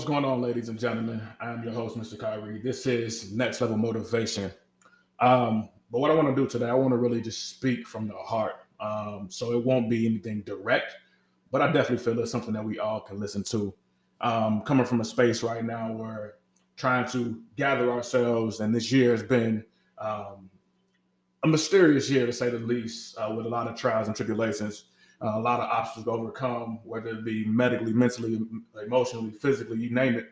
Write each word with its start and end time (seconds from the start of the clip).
What's 0.00 0.08
going 0.08 0.24
on, 0.24 0.40
ladies 0.40 0.70
and 0.70 0.78
gentlemen? 0.78 1.20
I 1.42 1.50
am 1.50 1.62
your 1.62 1.74
host, 1.74 1.94
Mr. 1.94 2.18
Kyrie. 2.18 2.58
This 2.62 2.86
is 2.86 3.32
Next 3.32 3.60
Level 3.60 3.76
Motivation. 3.76 4.50
Um, 5.18 5.68
but 5.92 5.98
what 5.98 6.10
I 6.10 6.14
want 6.14 6.34
to 6.34 6.34
do 6.34 6.48
today, 6.48 6.70
I 6.70 6.72
want 6.72 6.92
to 6.92 6.96
really 6.96 7.20
just 7.20 7.50
speak 7.50 7.86
from 7.86 8.08
the 8.08 8.14
heart. 8.14 8.54
Um, 8.80 9.26
so 9.28 9.52
it 9.52 9.62
won't 9.62 9.90
be 9.90 10.06
anything 10.06 10.40
direct, 10.46 10.94
but 11.52 11.60
I 11.60 11.66
definitely 11.70 12.02
feel 12.02 12.18
it's 12.18 12.32
something 12.32 12.54
that 12.54 12.64
we 12.64 12.78
all 12.78 13.00
can 13.00 13.20
listen 13.20 13.44
to. 13.50 13.74
Um, 14.22 14.62
coming 14.62 14.86
from 14.86 15.02
a 15.02 15.04
space 15.04 15.42
right 15.42 15.62
now 15.62 15.92
where 15.92 16.36
trying 16.78 17.06
to 17.10 17.38
gather 17.56 17.92
ourselves, 17.92 18.60
and 18.60 18.74
this 18.74 18.90
year 18.90 19.10
has 19.10 19.22
been 19.22 19.62
um, 19.98 20.48
a 21.42 21.46
mysterious 21.46 22.08
year 22.08 22.24
to 22.24 22.32
say 22.32 22.48
the 22.48 22.58
least, 22.58 23.18
uh, 23.18 23.34
with 23.36 23.44
a 23.44 23.50
lot 23.50 23.68
of 23.68 23.76
trials 23.76 24.06
and 24.06 24.16
tribulations 24.16 24.84
uh, 25.22 25.32
a 25.34 25.40
lot 25.40 25.60
of 25.60 25.68
obstacles 25.68 26.04
to 26.04 26.10
overcome, 26.10 26.80
whether 26.84 27.10
it 27.10 27.24
be 27.24 27.44
medically, 27.44 27.92
mentally, 27.92 28.40
emotionally, 28.82 29.30
physically, 29.30 29.78
you 29.78 29.90
name 29.90 30.14
it. 30.14 30.26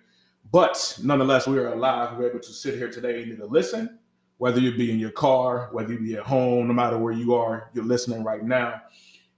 But 0.51 0.99
nonetheless, 1.03 1.47
we 1.47 1.59
are 1.59 1.75
alive. 1.75 2.17
We're 2.17 2.31
able 2.31 2.41
to 2.41 2.53
sit 2.53 2.75
here 2.75 2.91
today 2.91 3.23
and 3.23 3.33
either 3.33 3.47
listen, 3.47 3.99
whether 4.39 4.61
you 4.61 4.75
be 4.77 4.91
in 4.91 4.99
your 4.99 5.11
car, 5.11 5.69
whether 5.73 5.93
you 5.93 5.99
be 5.99 6.15
at 6.15 6.23
home, 6.23 6.69
no 6.69 6.73
matter 6.73 6.97
where 6.97 7.13
you 7.13 7.35
are, 7.35 7.71
you're 7.75 7.85
listening 7.85 8.25
right 8.25 8.43
now. 8.43 8.81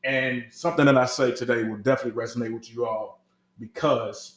And 0.05 0.45
something 0.51 0.87
that 0.87 0.97
I 0.97 1.07
say 1.07 1.33
today 1.33 1.65
will 1.65 1.79
definitely 1.79 2.23
resonate 2.23 2.55
with 2.55 2.73
you 2.73 2.87
all 2.87 3.25
because 3.59 4.37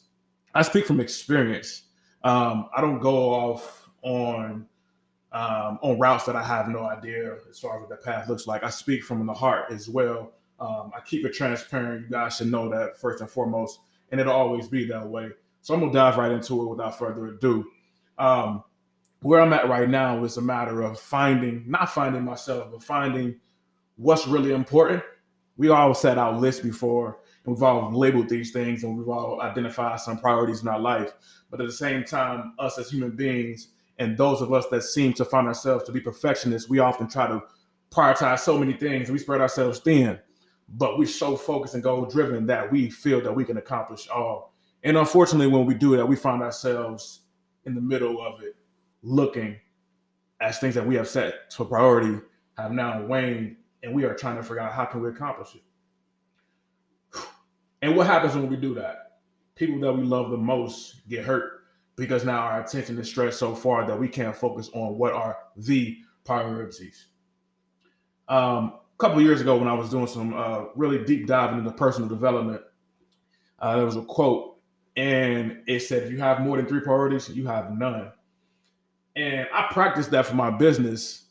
I 0.54 0.62
speak 0.62 0.86
from 0.86 1.00
experience. 1.00 1.82
Um, 2.24 2.68
I 2.76 2.80
don't 2.80 2.98
go 2.98 3.30
off 3.30 3.88
on 4.02 4.66
um, 5.32 5.80
on 5.82 5.98
routes 5.98 6.26
that 6.26 6.36
I 6.36 6.44
have 6.44 6.68
no 6.68 6.84
idea 6.84 7.36
as 7.50 7.58
far 7.58 7.76
as 7.76 7.80
what 7.80 7.90
the 7.90 7.96
path 7.96 8.28
looks 8.28 8.46
like. 8.46 8.62
I 8.62 8.70
speak 8.70 9.02
from 9.02 9.26
the 9.26 9.34
heart 9.34 9.72
as 9.72 9.88
well 9.88 10.32
um, 10.60 10.92
I 10.96 11.00
keep 11.00 11.24
it 11.24 11.34
transparent. 11.34 12.06
You 12.06 12.10
guys 12.10 12.36
should 12.36 12.50
know 12.50 12.68
that 12.70 12.98
first 12.98 13.20
and 13.20 13.30
foremost, 13.30 13.80
and 14.10 14.20
it'll 14.20 14.32
always 14.32 14.68
be 14.68 14.84
that 14.86 15.06
way. 15.06 15.30
So 15.62 15.74
I'm 15.74 15.80
gonna 15.80 15.92
dive 15.92 16.16
right 16.16 16.30
into 16.30 16.62
it 16.62 16.68
without 16.68 16.98
further 16.98 17.26
ado. 17.26 17.66
Um, 18.18 18.62
where 19.22 19.40
I'm 19.40 19.52
at 19.52 19.68
right 19.68 19.88
now 19.88 20.22
is 20.24 20.36
a 20.36 20.42
matter 20.42 20.82
of 20.82 21.00
finding, 21.00 21.64
not 21.66 21.88
finding 21.88 22.24
myself, 22.24 22.70
but 22.70 22.82
finding 22.82 23.40
what's 23.96 24.26
really 24.26 24.52
important. 24.52 25.02
We 25.56 25.70
all 25.70 25.94
set 25.94 26.18
out 26.18 26.40
lists 26.40 26.60
before, 26.60 27.18
and 27.44 27.54
we've 27.54 27.62
all 27.62 27.90
labeled 27.92 28.28
these 28.28 28.52
things, 28.52 28.84
and 28.84 28.96
we've 28.96 29.08
all 29.08 29.40
identified 29.40 30.00
some 30.00 30.18
priorities 30.18 30.62
in 30.62 30.68
our 30.68 30.78
life. 30.78 31.12
But 31.50 31.60
at 31.60 31.66
the 31.66 31.72
same 31.72 32.04
time, 32.04 32.54
us 32.58 32.78
as 32.78 32.90
human 32.90 33.16
beings, 33.16 33.68
and 33.98 34.16
those 34.18 34.42
of 34.42 34.52
us 34.52 34.66
that 34.70 34.82
seem 34.82 35.14
to 35.14 35.24
find 35.24 35.46
ourselves 35.46 35.84
to 35.84 35.92
be 35.92 36.00
perfectionists, 36.00 36.68
we 36.68 36.80
often 36.80 37.08
try 37.08 37.26
to 37.28 37.42
prioritize 37.90 38.40
so 38.40 38.58
many 38.58 38.74
things, 38.74 39.10
we 39.10 39.18
spread 39.18 39.40
ourselves 39.40 39.78
thin 39.78 40.18
but 40.68 40.98
we're 40.98 41.06
so 41.06 41.36
focused 41.36 41.74
and 41.74 41.82
goal 41.82 42.04
driven 42.06 42.46
that 42.46 42.70
we 42.70 42.90
feel 42.90 43.20
that 43.22 43.34
we 43.34 43.44
can 43.44 43.56
accomplish 43.56 44.08
all. 44.08 44.54
And 44.82 44.96
unfortunately, 44.96 45.46
when 45.46 45.66
we 45.66 45.74
do 45.74 45.96
that, 45.96 46.06
we 46.06 46.16
find 46.16 46.42
ourselves 46.42 47.20
in 47.64 47.74
the 47.74 47.80
middle 47.80 48.24
of 48.24 48.42
it, 48.42 48.56
looking 49.02 49.56
as 50.40 50.58
things 50.58 50.74
that 50.74 50.86
we 50.86 50.94
have 50.96 51.08
set 51.08 51.50
to 51.50 51.64
priority 51.64 52.20
have 52.58 52.72
now 52.72 53.04
waned, 53.06 53.56
and 53.82 53.94
we 53.94 54.04
are 54.04 54.14
trying 54.14 54.36
to 54.36 54.42
figure 54.42 54.60
out 54.60 54.72
how 54.72 54.84
can 54.84 55.00
we 55.00 55.08
accomplish 55.08 55.54
it. 55.54 55.62
And 57.82 57.96
what 57.96 58.06
happens 58.06 58.34
when 58.34 58.48
we 58.48 58.56
do 58.56 58.74
that? 58.76 59.18
People 59.56 59.78
that 59.80 59.92
we 59.92 60.04
love 60.04 60.30
the 60.30 60.38
most 60.38 61.06
get 61.06 61.22
hurt 61.22 61.64
because 61.96 62.24
now 62.24 62.38
our 62.38 62.62
attention 62.62 62.98
is 62.98 63.08
stretched 63.08 63.36
so 63.36 63.54
far 63.54 63.86
that 63.86 63.98
we 63.98 64.08
can't 64.08 64.34
focus 64.34 64.70
on 64.72 64.96
what 64.96 65.12
are 65.12 65.36
the 65.56 65.98
priorities. 66.24 67.08
Um, 68.28 68.78
couple 68.98 69.20
years 69.20 69.40
ago 69.40 69.56
when 69.56 69.68
I 69.68 69.74
was 69.74 69.90
doing 69.90 70.06
some 70.06 70.34
uh, 70.34 70.66
really 70.74 71.04
deep 71.04 71.26
diving 71.26 71.58
into 71.58 71.70
personal 71.72 72.08
development, 72.08 72.62
uh, 73.58 73.76
there 73.76 73.84
was 73.84 73.96
a 73.96 74.02
quote, 74.02 74.58
and 74.96 75.62
it 75.66 75.80
said, 75.80 76.04
"If 76.04 76.10
you 76.10 76.18
have 76.18 76.40
more 76.40 76.56
than 76.56 76.66
three 76.66 76.80
priorities, 76.80 77.28
you 77.28 77.46
have 77.46 77.72
none." 77.72 78.12
And 79.16 79.46
I 79.52 79.68
practiced 79.72 80.10
that 80.10 80.26
for 80.26 80.34
my 80.34 80.50
business, 80.50 81.26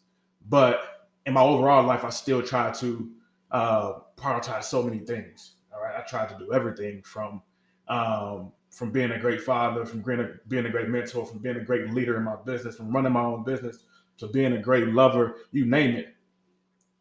but 0.50 1.10
in 1.26 1.34
my 1.34 1.42
overall 1.42 1.84
life, 1.84 2.04
I 2.04 2.10
still 2.10 2.42
try 2.42 2.72
to 2.72 3.12
uh, 3.52 3.94
prioritize 4.18 4.64
so 4.64 4.84
many 4.84 5.00
things. 5.00 5.56
All 5.74 5.82
right, 5.82 5.96
I 5.98 6.02
tried 6.02 6.30
to 6.30 6.38
do 6.38 6.54
everything 6.54 7.02
from 7.04 7.42
um, 7.88 8.52
from 8.72 8.92
being 8.92 9.12
a 9.12 9.20
great 9.20 9.42
father, 9.42 9.86
from 9.86 10.02
being 10.02 10.20
a, 10.20 10.30
being 10.48 10.66
a 10.66 10.70
great 10.70 10.90
mentor, 10.90 11.26
from 11.26 11.40
being 11.40 11.58
a 11.58 11.64
great 11.64 11.92
leader 11.92 12.18
in 12.18 12.24
my 12.24 12.36
business, 12.46 12.76
from 12.76 12.92
running 12.92 13.14
my 13.14 13.24
own 13.24 13.44
business 13.44 13.84
to 14.18 14.28
being 14.28 14.54
a 14.54 14.62
great 14.62 14.88
lover, 14.90 15.36
you 15.52 15.66
name 15.66 15.96
it 15.96 16.16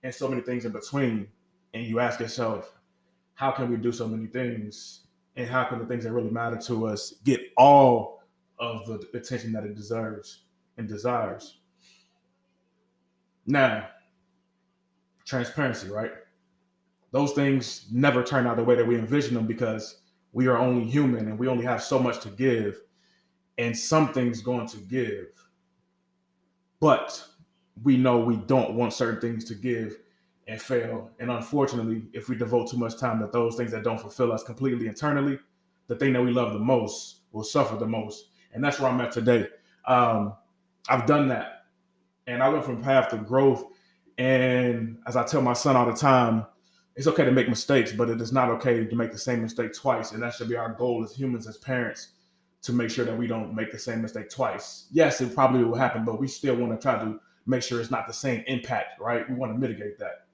and 0.02 0.14
so 0.14 0.28
many 0.28 0.42
things 0.42 0.64
in 0.64 0.72
between. 0.72 1.28
And 1.74 1.84
you 1.84 2.00
ask 2.00 2.20
yourself, 2.20 2.72
how 3.34 3.50
can 3.50 3.70
we 3.70 3.76
do 3.76 3.92
so 3.92 4.06
many 4.06 4.26
things? 4.26 5.06
And 5.36 5.48
how 5.48 5.64
can 5.64 5.78
the 5.78 5.86
things 5.86 6.04
that 6.04 6.12
really 6.12 6.30
matter 6.30 6.58
to 6.58 6.86
us 6.86 7.14
get 7.24 7.40
all 7.56 8.22
of 8.58 8.86
the 8.86 9.08
attention 9.14 9.52
that 9.52 9.64
it 9.64 9.74
deserves 9.74 10.44
and 10.76 10.86
desires? 10.86 11.58
Now, 13.46 13.88
transparency, 15.24 15.88
right? 15.88 16.12
Those 17.10 17.32
things 17.32 17.86
never 17.90 18.22
turn 18.22 18.46
out 18.46 18.56
the 18.56 18.64
way 18.64 18.74
that 18.74 18.86
we 18.86 18.96
envision 18.96 19.34
them 19.34 19.46
because 19.46 20.02
we 20.32 20.46
are 20.46 20.58
only 20.58 20.84
human 20.84 21.28
and 21.28 21.38
we 21.38 21.48
only 21.48 21.64
have 21.64 21.82
so 21.82 21.98
much 21.98 22.20
to 22.20 22.28
give, 22.30 22.80
and 23.58 23.76
something's 23.76 24.40
going 24.40 24.66
to 24.68 24.78
give. 24.78 25.26
But 26.80 27.24
we 27.82 27.96
know 27.96 28.18
we 28.18 28.36
don't 28.36 28.74
want 28.74 28.92
certain 28.92 29.20
things 29.20 29.44
to 29.46 29.54
give 29.54 29.98
and 30.48 30.60
fail. 30.60 31.10
And 31.18 31.30
unfortunately, 31.30 32.04
if 32.12 32.28
we 32.28 32.36
devote 32.36 32.70
too 32.70 32.76
much 32.76 32.98
time 32.98 33.20
to 33.20 33.28
those 33.32 33.56
things 33.56 33.70
that 33.72 33.84
don't 33.84 34.00
fulfill 34.00 34.32
us 34.32 34.42
completely 34.42 34.86
internally, 34.86 35.38
the 35.86 35.96
thing 35.96 36.12
that 36.12 36.22
we 36.22 36.32
love 36.32 36.52
the 36.52 36.58
most 36.58 37.20
will 37.32 37.44
suffer 37.44 37.76
the 37.76 37.86
most. 37.86 38.30
And 38.52 38.62
that's 38.62 38.78
where 38.78 38.90
I'm 38.90 39.00
at 39.00 39.12
today. 39.12 39.48
Um, 39.86 40.34
I've 40.88 41.06
done 41.06 41.28
that. 41.28 41.64
And 42.26 42.42
I 42.42 42.48
went 42.48 42.64
from 42.64 42.82
path 42.82 43.08
to 43.10 43.16
growth. 43.16 43.64
And 44.18 44.98
as 45.06 45.16
I 45.16 45.24
tell 45.24 45.42
my 45.42 45.54
son 45.54 45.76
all 45.76 45.86
the 45.86 45.96
time, 45.96 46.46
it's 46.94 47.06
okay 47.06 47.24
to 47.24 47.32
make 47.32 47.48
mistakes, 47.48 47.92
but 47.92 48.10
it 48.10 48.20
is 48.20 48.32
not 48.32 48.50
okay 48.50 48.84
to 48.84 48.96
make 48.96 49.12
the 49.12 49.18
same 49.18 49.42
mistake 49.42 49.72
twice. 49.72 50.12
And 50.12 50.22
that 50.22 50.34
should 50.34 50.48
be 50.48 50.56
our 50.56 50.74
goal 50.74 51.02
as 51.02 51.12
humans, 51.12 51.48
as 51.48 51.56
parents, 51.56 52.08
to 52.62 52.72
make 52.72 52.90
sure 52.90 53.04
that 53.04 53.16
we 53.16 53.26
don't 53.26 53.54
make 53.54 53.72
the 53.72 53.78
same 53.78 54.02
mistake 54.02 54.28
twice. 54.28 54.86
Yes, 54.92 55.20
it 55.20 55.34
probably 55.34 55.64
will 55.64 55.74
happen, 55.74 56.04
but 56.04 56.20
we 56.20 56.28
still 56.28 56.54
want 56.54 56.72
to 56.72 56.82
try 56.82 57.02
to 57.02 57.18
make 57.46 57.62
sure 57.62 57.80
it's 57.80 57.90
not 57.90 58.06
the 58.06 58.12
same 58.12 58.44
impact, 58.46 59.00
right? 59.00 59.28
We 59.28 59.34
want 59.34 59.52
to 59.52 59.58
mitigate 59.58 59.98
that. 59.98 60.26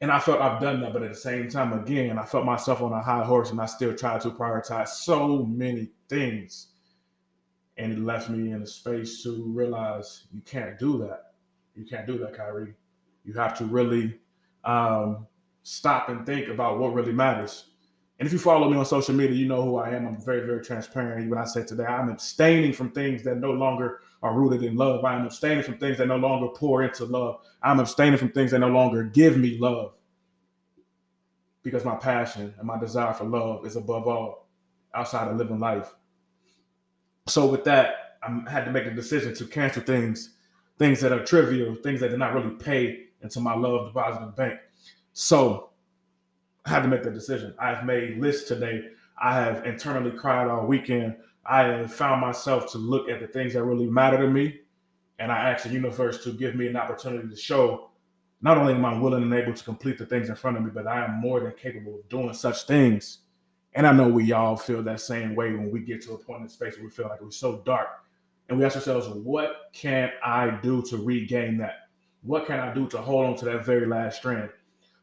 And 0.00 0.12
I 0.12 0.20
felt 0.20 0.40
I've 0.40 0.60
done 0.60 0.80
that, 0.80 0.92
but 0.92 1.02
at 1.02 1.10
the 1.10 1.16
same 1.16 1.48
time, 1.48 1.72
again, 1.72 2.18
I 2.18 2.24
felt 2.24 2.44
myself 2.44 2.82
on 2.82 2.92
a 2.92 3.02
high 3.02 3.24
horse 3.24 3.50
and 3.50 3.60
I 3.60 3.66
still 3.66 3.94
tried 3.94 4.20
to 4.20 4.30
prioritize 4.30 4.88
so 4.88 5.44
many 5.44 5.90
things. 6.08 6.68
And 7.76 7.92
it 7.92 7.98
left 7.98 8.30
me 8.30 8.52
in 8.52 8.62
a 8.62 8.66
space 8.66 9.22
to 9.24 9.42
realize 9.46 10.24
you 10.32 10.40
can't 10.42 10.78
do 10.78 10.98
that. 10.98 11.32
You 11.74 11.84
can't 11.84 12.06
do 12.06 12.18
that, 12.18 12.36
Kyrie. 12.36 12.74
You 13.24 13.32
have 13.34 13.56
to 13.58 13.64
really 13.64 14.18
um, 14.64 15.26
stop 15.62 16.08
and 16.08 16.24
think 16.24 16.48
about 16.48 16.78
what 16.78 16.94
really 16.94 17.12
matters. 17.12 17.70
And 18.18 18.26
if 18.26 18.32
you 18.32 18.38
follow 18.38 18.68
me 18.68 18.76
on 18.76 18.84
social 18.84 19.14
media, 19.14 19.36
you 19.36 19.46
know 19.46 19.62
who 19.62 19.76
I 19.76 19.90
am. 19.90 20.06
I'm 20.06 20.20
very, 20.20 20.44
very 20.44 20.64
transparent. 20.64 21.30
When 21.30 21.38
I 21.38 21.44
say 21.44 21.64
today, 21.64 21.84
I'm 21.84 22.08
abstaining 22.08 22.72
from 22.72 22.90
things 22.90 23.22
that 23.22 23.38
no 23.38 23.52
longer 23.52 24.00
are 24.22 24.34
rooted 24.34 24.64
in 24.64 24.76
love. 24.76 25.04
I'm 25.04 25.24
abstaining 25.24 25.62
from 25.62 25.78
things 25.78 25.98
that 25.98 26.08
no 26.08 26.16
longer 26.16 26.48
pour 26.48 26.82
into 26.82 27.04
love. 27.04 27.42
I'm 27.62 27.78
abstaining 27.78 28.18
from 28.18 28.30
things 28.30 28.50
that 28.50 28.58
no 28.58 28.68
longer 28.68 29.04
give 29.04 29.36
me 29.36 29.56
love. 29.58 29.92
Because 31.62 31.84
my 31.84 31.94
passion 31.94 32.52
and 32.58 32.66
my 32.66 32.78
desire 32.78 33.14
for 33.14 33.24
love 33.24 33.64
is 33.64 33.76
above 33.76 34.08
all 34.08 34.48
outside 34.94 35.28
of 35.28 35.36
living 35.36 35.60
life. 35.60 35.94
So 37.28 37.46
with 37.46 37.62
that, 37.64 38.18
I 38.22 38.50
had 38.50 38.64
to 38.64 38.72
make 38.72 38.86
a 38.86 38.90
decision 38.90 39.32
to 39.36 39.44
cancel 39.44 39.82
things, 39.82 40.34
things 40.76 41.00
that 41.02 41.12
are 41.12 41.24
trivial, 41.24 41.76
things 41.76 42.00
that 42.00 42.08
did 42.08 42.18
not 42.18 42.34
really 42.34 42.56
pay 42.56 43.04
into 43.22 43.38
my 43.38 43.54
love 43.54 43.88
deposit 43.88 44.34
bank. 44.34 44.58
So 45.12 45.70
I 46.68 46.72
had 46.72 46.82
to 46.82 46.88
make 46.88 47.02
the 47.02 47.10
decision. 47.10 47.54
I've 47.58 47.86
made 47.86 48.18
lists 48.18 48.46
today. 48.46 48.88
I 49.20 49.34
have 49.34 49.64
internally 49.64 50.10
cried 50.10 50.48
all 50.48 50.66
weekend. 50.66 51.16
I 51.46 51.62
have 51.62 51.92
found 51.94 52.20
myself 52.20 52.70
to 52.72 52.78
look 52.78 53.08
at 53.08 53.20
the 53.20 53.26
things 53.26 53.54
that 53.54 53.64
really 53.64 53.86
matter 53.86 54.18
to 54.18 54.28
me. 54.28 54.60
And 55.18 55.32
I 55.32 55.50
ask 55.50 55.64
the 55.64 55.70
universe 55.70 56.22
to 56.24 56.32
give 56.32 56.54
me 56.54 56.66
an 56.66 56.76
opportunity 56.76 57.26
to 57.26 57.36
show 57.36 57.88
not 58.42 58.58
only 58.58 58.74
am 58.74 58.84
I 58.84 58.98
willing 58.98 59.22
and 59.22 59.32
able 59.32 59.54
to 59.54 59.64
complete 59.64 59.96
the 59.96 60.04
things 60.04 60.28
in 60.28 60.34
front 60.34 60.58
of 60.58 60.62
me, 60.62 60.70
but 60.72 60.86
I 60.86 61.06
am 61.06 61.20
more 61.22 61.40
than 61.40 61.54
capable 61.54 62.00
of 62.00 62.08
doing 62.10 62.34
such 62.34 62.64
things. 62.64 63.20
And 63.72 63.86
I 63.86 63.92
know 63.92 64.06
we 64.06 64.32
all 64.32 64.56
feel 64.56 64.82
that 64.82 65.00
same 65.00 65.34
way 65.34 65.52
when 65.52 65.70
we 65.70 65.80
get 65.80 66.02
to 66.02 66.12
a 66.12 66.18
point 66.18 66.42
in 66.42 66.48
space 66.50 66.76
where 66.76 66.84
we 66.84 66.90
feel 66.90 67.08
like 67.08 67.22
we're 67.22 67.30
so 67.30 67.62
dark. 67.64 67.88
And 68.50 68.58
we 68.58 68.64
ask 68.66 68.76
ourselves, 68.76 69.08
what 69.08 69.70
can 69.72 70.10
I 70.22 70.50
do 70.62 70.82
to 70.82 70.98
regain 70.98 71.56
that? 71.58 71.88
What 72.22 72.46
can 72.46 72.60
I 72.60 72.74
do 72.74 72.86
to 72.88 72.98
hold 72.98 73.24
on 73.24 73.36
to 73.36 73.46
that 73.46 73.64
very 73.64 73.86
last 73.86 74.18
strand? 74.18 74.50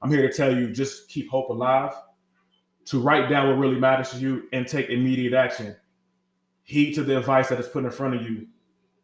I'm 0.01 0.11
here 0.11 0.27
to 0.27 0.33
tell 0.33 0.55
you 0.55 0.71
just 0.71 1.07
keep 1.09 1.29
hope 1.29 1.49
alive, 1.49 1.93
to 2.85 2.99
write 2.99 3.29
down 3.29 3.47
what 3.47 3.57
really 3.57 3.79
matters 3.79 4.11
to 4.11 4.17
you 4.17 4.47
and 4.53 4.67
take 4.67 4.89
immediate 4.89 5.33
action. 5.33 5.75
Heed 6.63 6.93
to 6.93 7.03
the 7.03 7.17
advice 7.17 7.49
that 7.49 7.59
is 7.59 7.67
put 7.67 7.85
in 7.85 7.91
front 7.91 8.15
of 8.15 8.23
you. 8.23 8.47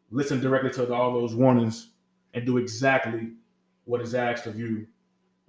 Listen 0.09 0.39
directly 0.39 0.71
to 0.71 0.93
all 0.93 1.13
those 1.13 1.35
warnings 1.35 1.91
and 2.33 2.45
do 2.45 2.57
exactly 2.57 3.33
what 3.85 4.01
is 4.01 4.15
asked 4.15 4.45
of 4.45 4.59
you. 4.59 4.87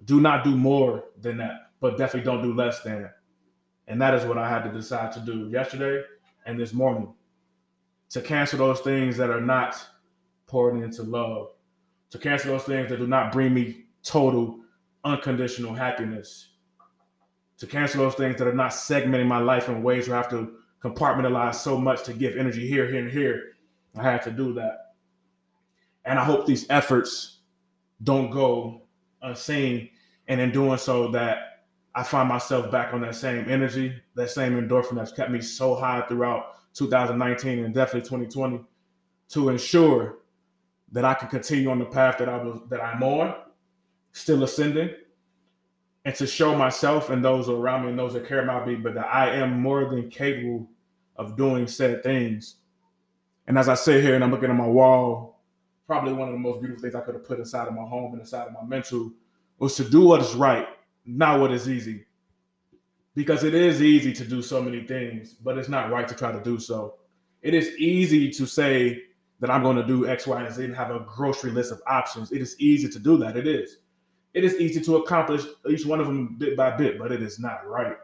Do 0.05 0.21
not 0.21 0.43
do 0.43 0.55
more 0.55 1.05
than 1.21 1.37
that, 1.37 1.71
but 1.79 1.97
definitely 1.97 2.25
don't 2.25 2.41
do 2.43 2.53
less 2.53 2.81
than. 2.81 3.09
And 3.87 4.01
that 4.01 4.13
is 4.13 4.25
what 4.25 4.37
I 4.37 4.49
had 4.49 4.63
to 4.63 4.71
decide 4.71 5.11
to 5.13 5.19
do 5.19 5.49
yesterday. 5.49 6.03
and 6.45 6.59
this 6.59 6.73
morning 6.73 7.13
to 8.09 8.21
cancel 8.21 8.59
those 8.59 8.81
things 8.81 9.17
that 9.17 9.29
are 9.29 9.41
not 9.41 9.75
pouring 10.45 10.83
into 10.83 11.03
love, 11.03 11.49
to 12.11 12.17
cancel 12.17 12.51
those 12.51 12.63
things 12.63 12.89
that 12.89 12.97
do 12.97 13.07
not 13.07 13.31
bring 13.31 13.53
me 13.53 13.85
total 14.03 14.59
unconditional 15.03 15.73
happiness, 15.73 16.49
to 17.57 17.67
cancel 17.67 18.03
those 18.03 18.15
things 18.15 18.37
that 18.37 18.47
are 18.47 18.53
not 18.53 18.71
segmenting 18.71 19.27
my 19.27 19.39
life 19.39 19.69
in 19.69 19.83
ways 19.83 20.07
where 20.07 20.17
I 20.17 20.21
have 20.21 20.31
to 20.31 20.55
compartmentalize 20.81 21.55
so 21.55 21.77
much 21.77 22.03
to 22.03 22.13
give 22.13 22.35
energy 22.35 22.67
here, 22.67 22.87
here, 22.89 22.99
and 22.99 23.11
here. 23.11 23.53
I 23.97 24.03
had 24.03 24.21
to 24.23 24.31
do 24.31 24.53
that. 24.55 24.95
And 26.05 26.19
I 26.19 26.23
hope 26.25 26.45
these 26.45 26.65
efforts 26.69 27.39
don't 28.03 28.31
go 28.31 28.83
unseen. 29.21 29.89
And 30.27 30.41
in 30.41 30.51
doing 30.51 30.77
so, 30.77 31.09
that 31.11 31.65
I 31.95 32.03
find 32.03 32.27
myself 32.27 32.71
back 32.71 32.93
on 32.93 33.01
that 33.01 33.15
same 33.15 33.49
energy, 33.49 33.93
that 34.15 34.29
same 34.29 34.53
endorphin 34.53 34.95
that's 34.95 35.11
kept 35.11 35.31
me 35.31 35.41
so 35.41 35.75
high 35.75 36.01
throughout 36.07 36.55
2019 36.73 37.63
and 37.63 37.73
definitely 37.73 38.01
2020 38.01 38.65
to 39.29 39.49
ensure 39.49 40.19
that 40.91 41.05
I 41.05 41.13
can 41.13 41.29
continue 41.29 41.69
on 41.69 41.79
the 41.79 41.85
path 41.85 42.17
that 42.17 42.29
I 42.29 42.37
was 42.37 42.61
that 42.69 42.81
I'm 42.81 43.01
on, 43.03 43.35
still 44.13 44.43
ascending, 44.43 44.91
and 46.05 46.15
to 46.15 46.25
show 46.25 46.55
myself 46.55 47.09
and 47.09 47.23
those 47.23 47.49
around 47.49 47.83
me 47.83 47.89
and 47.89 47.99
those 47.99 48.13
that 48.13 48.27
care 48.27 48.43
about 48.43 48.67
me, 48.67 48.75
but 48.75 48.93
that 48.93 49.07
I 49.07 49.35
am 49.35 49.59
more 49.59 49.89
than 49.89 50.09
capable 50.09 50.69
of 51.15 51.37
doing 51.37 51.67
said 51.67 52.03
things. 52.03 52.55
And 53.47 53.57
as 53.57 53.69
I 53.69 53.75
sit 53.75 54.03
here 54.03 54.15
and 54.15 54.23
I'm 54.23 54.31
looking 54.31 54.49
at 54.49 54.55
my 54.55 54.67
wall, 54.67 55.41
probably 55.85 56.13
one 56.13 56.29
of 56.29 56.33
the 56.33 56.39
most 56.39 56.61
beautiful 56.61 56.81
things 56.81 56.95
I 56.95 57.01
could 57.01 57.15
have 57.15 57.25
put 57.25 57.39
inside 57.39 57.67
of 57.67 57.73
my 57.73 57.83
home 57.83 58.13
and 58.13 58.21
inside 58.21 58.47
of 58.47 58.53
my 58.53 58.63
mental 58.63 59.11
was 59.59 59.75
to 59.75 59.83
do 59.83 60.01
what 60.01 60.21
is 60.21 60.33
right, 60.35 60.67
not 61.05 61.39
what 61.39 61.51
is 61.51 61.69
easy. 61.69 62.05
Because 63.15 63.43
it 63.43 63.53
is 63.53 63.81
easy 63.81 64.11
to 64.13 64.25
do 64.25 64.41
so 64.41 64.61
many 64.61 64.85
things, 64.87 65.33
but 65.33 65.57
it's 65.57 65.69
not 65.69 65.91
right 65.91 66.07
to 66.07 66.15
try 66.15 66.31
to 66.31 66.41
do 66.41 66.59
so. 66.59 66.95
It 67.41 67.53
is 67.53 67.75
easy 67.77 68.31
to 68.31 68.45
say 68.45 69.03
that 69.39 69.51
I'm 69.51 69.61
going 69.61 69.77
to 69.77 69.85
do 69.85 70.07
X, 70.07 70.25
Y, 70.25 70.41
and 70.41 70.53
Z 70.53 70.63
and 70.63 70.75
have 70.75 70.89
a 70.89 71.01
grocery 71.01 71.51
list 71.51 71.71
of 71.71 71.81
options. 71.85 72.31
It 72.31 72.41
is 72.41 72.55
easy 72.59 72.89
to 72.89 72.99
do 72.99 73.17
that. 73.17 73.37
It 73.37 73.45
is. 73.45 73.77
It 74.33 74.43
is 74.43 74.55
easy 74.55 74.81
to 74.81 74.97
accomplish 74.97 75.43
each 75.69 75.85
one 75.85 75.99
of 75.99 76.07
them 76.07 76.35
bit 76.37 76.57
by 76.57 76.75
bit, 76.75 76.97
but 76.97 77.11
it 77.11 77.21
is 77.21 77.39
not 77.39 77.67
right. 77.67 77.97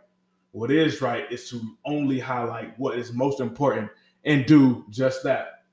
What 0.52 0.72
is 0.72 1.02
right 1.02 1.32
is 1.32 1.50
to 1.50 1.62
only 1.86 2.20
highlight 2.20 2.78
what 2.80 2.98
is 2.98 3.14
most 3.14 3.40
important 3.40 3.90
and 4.26 4.46
do 4.46 4.86
just 4.90 5.24
that. 5.24 5.64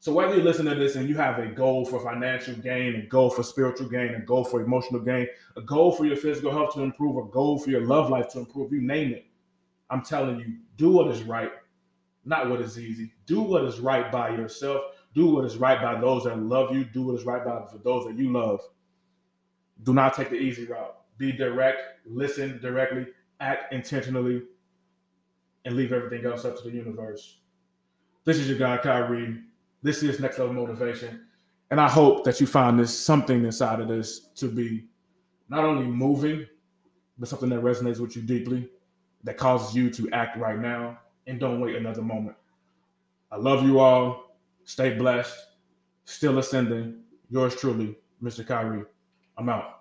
So 0.00 0.12
whether 0.12 0.36
you 0.36 0.42
listen 0.42 0.66
to 0.66 0.76
this 0.76 0.94
and 0.94 1.08
you 1.08 1.16
have 1.16 1.40
a 1.40 1.46
goal 1.48 1.84
for 1.84 2.00
financial 2.00 2.54
gain, 2.54 2.94
a 2.94 3.06
goal 3.06 3.30
for 3.30 3.42
spiritual 3.42 3.88
gain, 3.88 4.14
a 4.14 4.20
goal 4.20 4.44
for 4.44 4.62
emotional 4.62 5.00
gain, 5.00 5.26
a 5.56 5.62
goal 5.62 5.90
for 5.90 6.06
your 6.06 6.16
physical 6.16 6.52
health 6.52 6.74
to 6.74 6.82
improve, 6.82 7.16
a 7.16 7.28
goal 7.30 7.58
for 7.58 7.70
your 7.70 7.84
love 7.84 8.08
life 8.08 8.28
to 8.30 8.38
improve, 8.38 8.72
you 8.72 8.80
name 8.80 9.12
it. 9.12 9.26
I'm 9.90 10.02
telling 10.02 10.38
you, 10.38 10.58
do 10.76 10.90
what 10.90 11.08
is 11.08 11.22
right, 11.22 11.50
not 12.24 12.50
what 12.50 12.60
is 12.60 12.78
easy. 12.78 13.12
Do 13.26 13.40
what 13.40 13.64
is 13.64 13.80
right 13.80 14.12
by 14.12 14.30
yourself. 14.30 14.82
Do 15.14 15.34
what 15.34 15.44
is 15.46 15.56
right 15.56 15.80
by 15.80 15.98
those 16.00 16.24
that 16.24 16.38
love 16.38 16.74
you. 16.74 16.84
Do 16.84 17.02
what 17.02 17.18
is 17.18 17.24
right 17.24 17.44
by 17.44 17.62
those 17.82 18.04
that 18.06 18.16
you 18.16 18.30
love. 18.30 18.60
Do 19.84 19.94
not 19.94 20.14
take 20.14 20.30
the 20.30 20.36
easy 20.36 20.66
route. 20.66 20.96
Be 21.18 21.32
direct, 21.32 21.80
listen 22.06 22.60
directly, 22.60 23.06
act 23.40 23.72
intentionally, 23.72 24.42
and 25.64 25.76
leave 25.76 25.92
everything 25.92 26.24
else 26.24 26.44
up 26.44 26.56
to 26.58 26.64
the 26.64 26.70
universe. 26.70 27.38
This 28.24 28.38
is 28.38 28.48
your 28.48 28.58
guy, 28.58 28.78
Kyrie. 28.78 29.40
This 29.82 30.02
is 30.02 30.20
Next 30.20 30.38
Level 30.38 30.54
Motivation. 30.54 31.26
And 31.70 31.80
I 31.80 31.88
hope 31.88 32.24
that 32.24 32.40
you 32.40 32.46
find 32.46 32.78
this 32.78 32.96
something 32.96 33.44
inside 33.44 33.80
of 33.80 33.88
this 33.88 34.28
to 34.36 34.48
be 34.48 34.86
not 35.48 35.64
only 35.64 35.86
moving, 35.86 36.46
but 37.18 37.28
something 37.28 37.48
that 37.50 37.62
resonates 37.62 38.00
with 38.00 38.16
you 38.16 38.22
deeply, 38.22 38.68
that 39.24 39.36
causes 39.36 39.74
you 39.74 39.90
to 39.90 40.10
act 40.12 40.38
right 40.38 40.58
now 40.58 40.98
and 41.26 41.38
don't 41.38 41.60
wait 41.60 41.76
another 41.76 42.02
moment. 42.02 42.36
I 43.30 43.36
love 43.36 43.64
you 43.64 43.80
all. 43.80 44.36
Stay 44.64 44.94
blessed. 44.94 45.36
Still 46.04 46.38
ascending. 46.38 47.00
Yours 47.30 47.54
truly, 47.56 47.96
Mr. 48.22 48.46
Kyrie. 48.46 48.84
I'm 49.38 49.48
out. 49.48 49.78